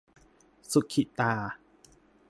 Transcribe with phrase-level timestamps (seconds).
[0.71, 1.33] สุขิตา